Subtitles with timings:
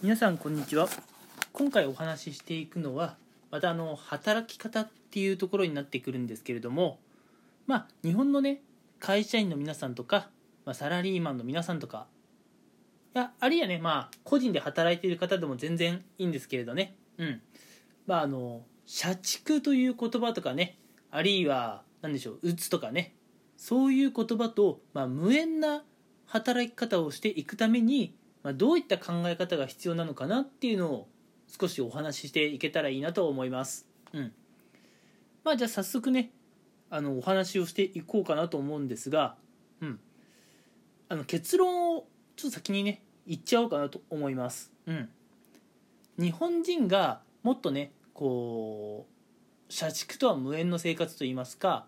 [0.00, 0.88] 皆さんこんにちは。
[1.52, 3.16] 今回お話ししていくのは
[3.50, 7.00] またあの働き方っていうところになってくるんですけれども
[7.66, 8.62] まあ日本のね
[9.00, 10.30] 会社員の皆さんとか、
[10.64, 12.06] まあ、サラリーマンの皆さんとか
[13.12, 16.94] いやあるいはねまあ個人で働いている方でも全然いいんですけれどね。
[17.18, 17.40] うん。
[18.06, 20.78] まああの社畜という言葉とかね
[21.10, 23.16] あるいは何でしょううつとかね
[23.56, 25.82] そういう言葉と、まあ、無縁な
[26.26, 28.14] 働き方をしていくために、
[28.48, 31.08] まあ、どういった考え方が必要なのかなっていうのを
[31.48, 33.86] 少しお話ししていけたらいいなと思います。
[34.14, 34.32] うん。
[35.44, 36.30] まあじゃあ早速ね、
[36.88, 39.36] あのお話をしていこうかなと思うんですが、
[39.82, 40.00] うん。
[41.10, 42.06] あの結論を
[42.36, 44.72] ちょっと先にね、言っちゃおうかなと思います。
[44.86, 45.10] うん。
[46.18, 49.06] 日本人がもっとね、こ
[49.68, 51.84] う、社畜とは無縁の生活といいますか、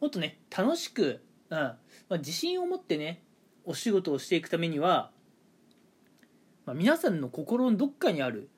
[0.00, 1.58] もっとね、楽しく、うん。
[1.58, 1.76] ま
[2.08, 3.22] あ、自信を持ってね、
[3.66, 5.10] お仕事をしていくためには、
[6.68, 8.50] まあ、皆さんの心のどっかにある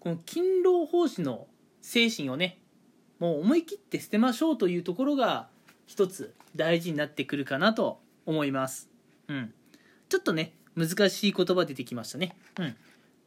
[0.00, 1.48] この勤労奉仕の
[1.82, 2.60] 精神をね
[3.18, 5.48] もう思い切って捨てましょうというところが
[5.86, 8.88] 一つ大事になってくるかなと思います。
[9.28, 9.52] うん。
[10.08, 12.36] ちょっとね難しい言葉出てきましたね。
[12.58, 12.76] うん。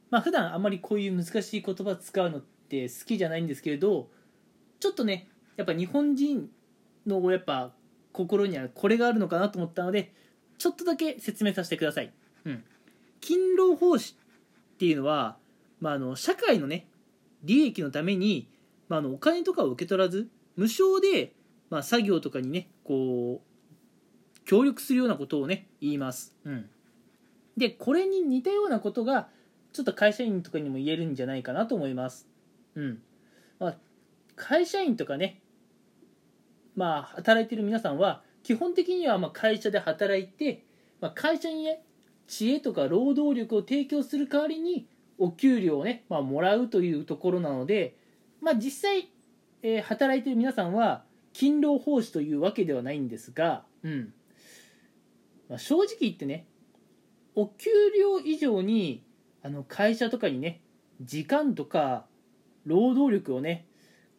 [0.09, 4.09] まあ普段あんまりこういう難しい言葉使うのって好きじゃないんですけれど
[4.80, 6.50] ちょっとねやっぱ日本人
[7.06, 7.73] のやっぱ
[8.12, 10.14] 心にはこれがあるのかなと思ったので
[10.58, 12.12] ちょっとだけ説明させてください。
[12.45, 12.64] うん。
[13.22, 14.16] 勤労奉仕
[14.82, 15.38] っていうのは
[15.82, 16.88] まあ、あの社会のね
[17.44, 18.48] 利益のために、
[18.88, 21.34] まあ、あのお金とかを受け取らず無償で、
[21.70, 26.70] まあ、作業とかにねこう協力するようなことをね言います、うん、
[27.58, 29.28] でこれに似たようなことが
[29.74, 32.28] ちょっと会社員とかにも言えるんじゃないかなと思います、
[32.76, 33.02] うん。
[33.59, 33.76] まあ、
[34.36, 35.42] 会社員とかね
[36.76, 40.64] まあ働いてる皆さんは基本的にはまあ会社で働いて、
[41.00, 41.84] まあ、会社にね
[42.32, 44.88] 知恵とか労働力を提供する代わりに
[45.18, 47.98] お給料をね、まあ、もらうというところなので、
[48.40, 49.10] まあ、実際、
[49.62, 51.03] えー働いている皆さんは
[51.34, 54.14] 勤労奉仕というわけではないんですが、うん
[55.50, 56.46] まあ、正直言ってね
[57.36, 59.03] お給料以上に
[59.44, 60.62] あの会社とかにね
[61.02, 62.06] 時間とか
[62.66, 63.66] 労働力をね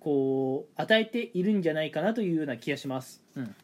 [0.00, 3.22] こう与えているんじゃないかなというような気がします。
[3.36, 3.54] うん、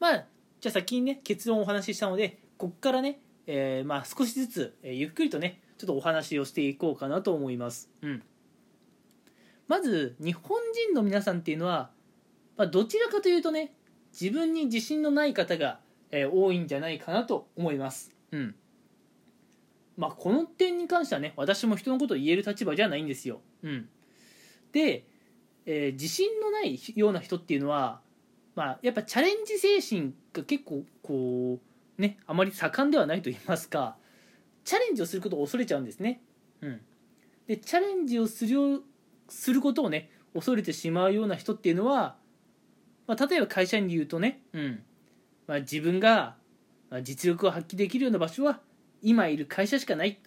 [0.00, 0.24] まあ
[0.60, 7.90] じゃあ先にね結論をお話ししたのでこっからね、えーまあ、少しずつ、えーゆっくりとねちょっとお話をしていこうかなと思います。
[8.00, 8.22] うん、
[9.68, 11.90] まず日本人の皆さんっていうのは、
[12.56, 13.74] まあ、どちらかというとね
[14.18, 15.80] 自分に自信のない方が、
[16.10, 18.10] えー多いんじゃないかなと思います。
[18.32, 18.54] うん
[19.98, 23.40] まあ、この点に関してはね私も人のことを言える立場じゃないんですよ。
[23.62, 23.88] うん、
[24.72, 25.04] で、
[25.66, 28.00] えー自信のないような人っていうのは、
[28.54, 31.65] まあ、やっぱチャレンジ精神が結構こう
[31.98, 33.96] ねあまり盛んではないと言いますか
[34.64, 36.20] チャレンジをすることを恐れちゃうんですね。
[36.60, 36.80] うん、
[37.46, 38.82] でチャレンジをする
[39.28, 42.16] することをね恐れてしまうような人っていうのは、
[43.06, 44.82] まあ、例えば会社員で言うとね、うん。
[45.46, 46.36] まあ、自分が
[47.02, 48.60] 実力を発揮できるような場所は
[49.02, 50.18] 今いる会社しかない。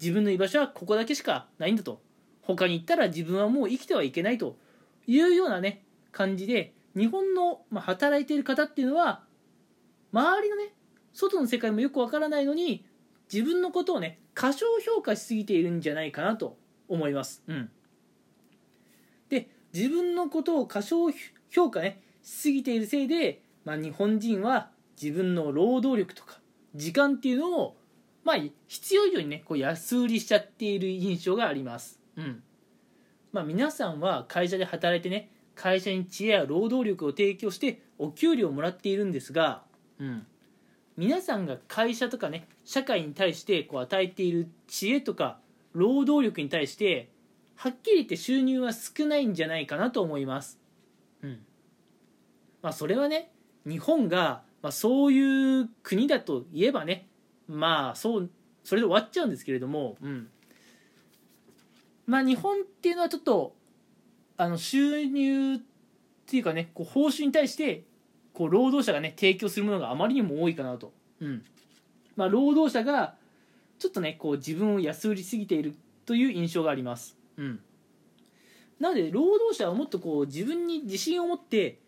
[0.00, 2.00] 自分の居場所はここだけしかないんだと。
[2.42, 4.58] 他に行ったら自分はもう生きてはいけないと
[5.06, 9.22] いうようなね感じで日本の、働いている方っていうのは
[10.14, 10.72] 周りのね
[11.12, 12.86] 外の世界もよくわからないのに
[13.32, 16.56] 自分のことをね過小評価しすぎているんじゃないかなと
[16.88, 17.42] 思います。
[17.48, 17.70] うん、
[19.28, 21.10] で自分のことを過小
[21.50, 24.70] 評価ねしすぎているせいで、まあ、日本人は
[25.00, 26.38] 自分の労働力とか
[26.74, 27.76] 時間っていうのを、
[28.24, 28.36] まあ、
[28.68, 32.00] 必要以上にねこう安売りしちゃっている印象があります。
[32.16, 32.42] うん
[33.32, 39.62] まあ、皆さんは会社で働いてね会社に知恵や労働力を提供してお給料をもらっているんですが、
[39.98, 40.26] うん、
[40.96, 45.38] 皆さんが会社とかね社会に対してこう与えている知恵とか
[45.72, 47.10] 労働力に対して
[47.56, 50.58] はっきり言って収入は少ないんじゃないかなと思います。
[51.22, 51.40] うん。
[52.62, 53.30] まあ、それはね
[53.66, 57.06] 日本が、まあ、そういう国だといえばね
[57.46, 58.30] まあそう
[58.62, 60.28] それで終わっちゃうんですけれども、うん、
[62.06, 63.54] まあ日本っていうのはちょっと
[64.36, 65.58] あの収入っ
[66.26, 67.84] ていうかねこう報酬に対して
[68.34, 71.42] こう労働者がね提供するものがあまりにも多いかなと、うん。
[72.16, 73.14] まあ、労働者が
[73.78, 75.74] ちょっとねこう自分を安売りすぎている
[76.06, 77.60] という印象があります、うん、
[78.78, 81.78] なので労働者はもっとこう自分に自信を持って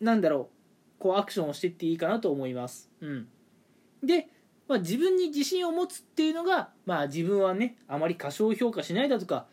[0.00, 0.50] なんだろ
[0.98, 3.28] うこうアクションをしていっていいかなと思います、うん、
[4.02, 4.28] で、
[4.68, 9.46] まあ、自分に自信を持つっていうのが、まあ、自分はねあまり過小評価しないだとか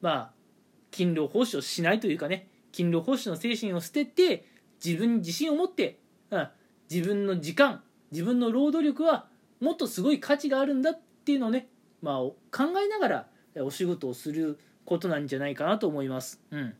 [0.00, 0.30] まあ
[0.90, 4.46] 勤労奉仕をしないというかね勤労奉仕の精神を捨てて
[4.84, 5.98] 自分に自信を持って、
[6.30, 6.48] うん、
[6.90, 9.26] 自分の時間自分の労働力は
[9.60, 11.68] もっとすごい価値があるんだっていうのをね、
[12.00, 12.34] まあ、考
[12.82, 13.26] えながら
[13.62, 16.40] お仕事をすることなんじゃないかなと思います。
[16.50, 16.74] うん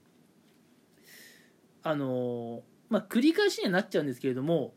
[1.82, 4.74] あのまあ、繰り返しにはなっちゃうんですけれども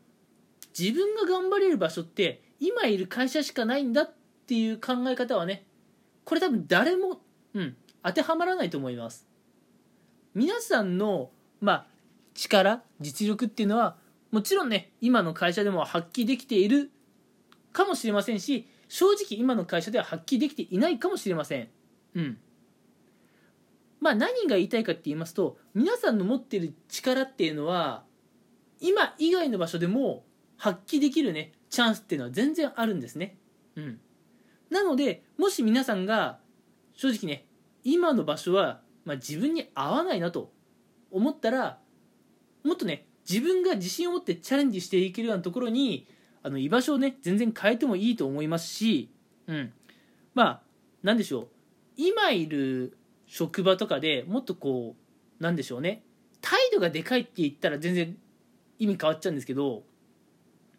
[0.78, 4.14] 自分が頑張れる場所って今いる会社しかないんだっ
[4.46, 5.66] ていう考え方はね
[6.24, 7.20] これ多分誰も、
[7.54, 9.26] うん、当てはまらないと思います
[10.34, 11.30] 皆さんの、
[11.60, 11.86] まあ、
[12.34, 13.96] 力実力っていうのは
[14.30, 16.90] もちろんね今の会社でも発揮できている
[17.72, 21.68] かもしれませんし正直今の会社では発揮できていないかもしれません。
[22.14, 22.38] うん。
[24.00, 28.04] まあ何が言いたいかって言いますと皆さんの持ってる力っていうのは
[28.80, 30.24] 今以外の場所でも
[30.58, 33.38] 発揮できるねチャンスっていうのは全然あるんですね。
[33.76, 34.00] うん。
[34.70, 36.38] なのでもし皆さんが
[36.94, 37.46] 正直ね
[37.84, 40.52] 今の場所は、まあ、自分に合わないなと
[41.10, 41.78] 思ったら
[42.64, 46.06] もっとね自分が自信を持ってチャレンジしていけるようなところに
[46.42, 49.10] あの居場所をね全然変えてもいいと思いますし、
[49.46, 49.72] うん、
[50.34, 50.62] まあ
[51.02, 51.48] 何でしょう。
[51.96, 54.96] 今いる職場とかでもっとこ
[55.40, 56.02] うなんでしょうね。
[56.40, 58.16] 態度がでかいって言ったら全然
[58.78, 59.84] 意味変わっちゃうんですけど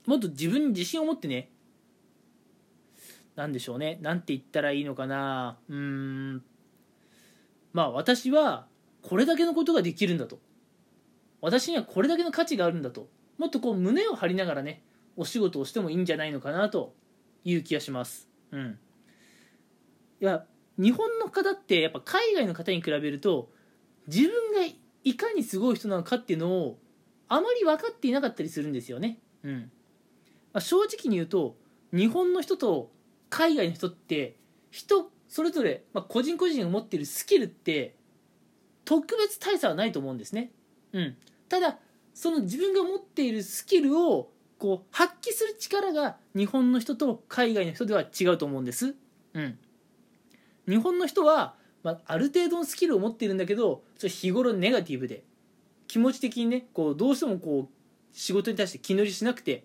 [0.06, 1.50] もっと自分に自信を持ってね
[3.36, 3.98] 何でしょうね。
[4.02, 5.58] 何て言ったらいいのかな。
[5.70, 6.44] うーん。
[7.72, 8.68] まあ私は
[9.02, 10.40] これだけのことができるんだと。
[11.44, 13.08] 私にはこれだけの価値があるんだと。
[13.38, 14.82] もっとこう胸を張りながらね
[15.16, 16.96] お仕事をしてもいいんじゃないのかなと。
[17.46, 18.28] いう気がします。
[18.52, 18.80] うん。
[20.22, 20.46] いや
[20.78, 23.50] 日本の方ってやっぱ海外の方に比べると
[24.08, 24.74] 自分が
[25.04, 26.80] いかにすごい人なのかっていうのを
[27.28, 29.20] あまり分かっていなかったりするんですよね。
[29.44, 29.72] うん、
[30.54, 31.58] まあ、正直に言うと
[31.92, 32.92] 日本の人と
[33.30, 34.38] 海外の人って
[34.72, 37.96] 人それぞれ、まあ、個人個人が持ってるスキルって
[38.86, 40.52] 特別大差はないと思うんですね。
[40.94, 41.18] うん、
[41.54, 41.78] ただ
[42.16, 48.96] その自分が持っているスキルをこう発揮する力が日本の人と海外の人では違うと思うんです。
[49.36, 49.60] うん、
[50.68, 51.54] 日本の人は、
[51.84, 55.22] まあ、ある程度のスキルを持っているんだけどそれ日頃ネガティブで
[55.88, 59.64] 気持ち的にねこうどうしてもこう仕事に対して気乗りしなくて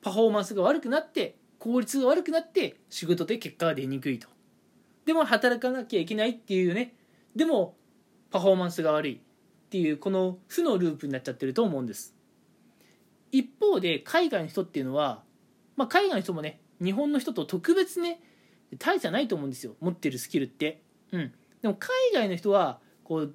[0.00, 4.28] パフォーマンスが悪くなって効率が悪くなって仕事で結果が出にくいと。
[5.04, 6.94] でも働かなきゃいけないっていうね。
[7.34, 7.74] でも
[8.30, 9.20] パフォーマンスが悪い。
[9.66, 12.14] っていうこの負のループになっちゃってると思うんです。
[13.32, 15.24] 一方で海外の人っていうのは、
[15.76, 18.20] まあ、海外の人もね日本の人と特別ね
[18.78, 19.74] 大差ないと思うんですよ。
[19.80, 20.82] 持ってるスキルって。
[21.10, 21.32] うん。
[21.62, 23.34] でも海外の人はこう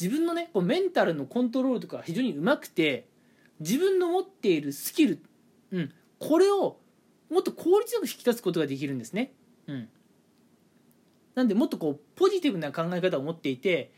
[0.00, 3.08] 自分のねこうメンタルのコントロールとか非常にうまくて
[3.60, 5.22] 自分の持っているスキル、
[5.72, 6.78] うん、これを
[7.30, 9.32] もっと効率よく引き出すことができるんですね。
[9.66, 9.88] うん、
[11.34, 13.92] なんでもっとこうポジティブな考え方を持っていて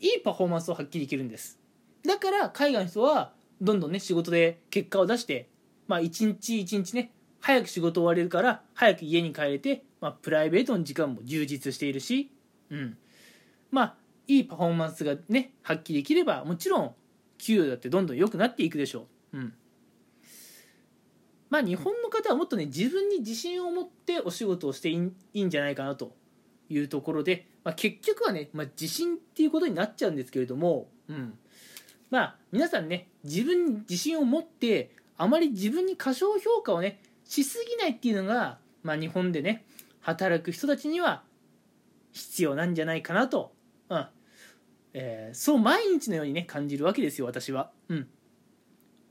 [0.00, 1.58] いいパフォーマンスを発揮できるんです。
[2.04, 5.48] だから海外の人はどんどんね仕事で結果を出して
[5.86, 12.30] まあ一日一日ね早く仕事終われるから早く家に帰れて、まあ、プライベートの時間も充実しているし、
[12.70, 12.96] うん、
[13.70, 13.94] まあ
[14.26, 16.94] いいパフォーマンスがね発揮できればもちろん
[17.38, 19.54] 給与だってどんどん良くなっていくでしょう、うん、
[21.50, 26.12] まあ日本の方はもっとね自分に自信を持ってお仕事をしていいんじゃないかなと
[26.70, 31.36] いうところで、まあ、結局はね、まあ、自信っていうことになっちゃうんですけれども、うん、
[32.10, 39.64] まあ皆さんね自分に自信を持ってあまり自分に過小評価をねしすぎないっていうのが、まあ、日本でね
[40.00, 41.22] 働く人たちには
[42.12, 43.52] 必要なんじゃないかなと、
[43.88, 44.06] うん
[44.94, 47.70] えー、そう毎日のようにね感じるわけですよ私は。
[47.88, 48.08] うん、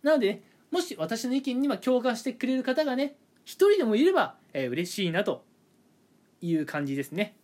[0.03, 5.43] なので、ね、もし私の意見には共感してくれる方がね一人でもいれば、えー、嬉しいなと
[6.41, 7.35] いう感じですね。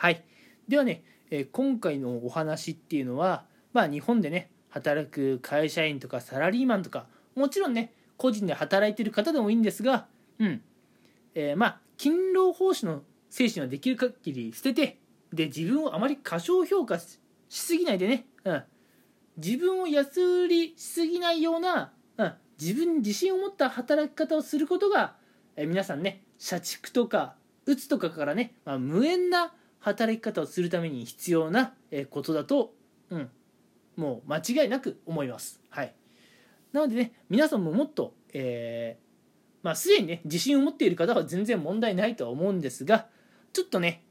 [0.00, 0.24] はい。
[0.66, 7.04] ではね、え、今回のお話っていうのは、まあ、日本でね働く会社員とかサラリーマンとか
[7.36, 10.06] もちろんね個人で働いてる方でもいいんですが、
[10.38, 10.62] うん。
[11.34, 14.98] えー、まあ勤労奉仕の精神はできる限り捨てて
[15.34, 17.18] で自分をあまり過小評価し
[17.50, 18.62] すぎないでね、うん、
[19.36, 25.16] 自分を安売りしすぎないような、うん、自分に自信を持った働き方をすることが、
[25.56, 27.34] えー、皆さんね社畜とか
[27.66, 31.74] うつとかからね、まあ、無縁な働き方をするために必要な
[32.10, 32.72] ことだと、
[33.10, 33.30] うん、
[33.96, 35.60] もう間違いなく思います。
[35.70, 35.94] はい、
[36.72, 39.04] なのでね皆さんももっと、えー、
[39.62, 43.06] まあ、すでにね自信を持っている方は全然問題ないとは思うんですが
[43.52, 44.04] ちょっとね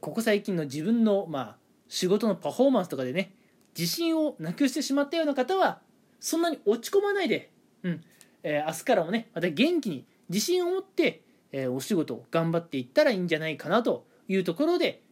[0.00, 1.56] ここ最近の自分の、まあ、
[1.88, 3.34] 仕事のパフォーマンスとかでね
[3.76, 5.80] 自信をなくしてしまったような方は
[6.20, 7.50] そんなに落ち込まないで、
[7.82, 8.04] うん
[8.42, 15.02] えー、明日からもねまた元気に自信を持って、えー、お仕事を頑張っていったらいいんじゃないかなというところで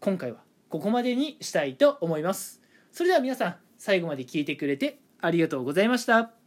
[0.00, 0.38] 今回は
[0.70, 2.62] ここまでにしたいと思います。
[2.90, 6.41] それでは皆さん最後まで聞いてくれてありがとうございました。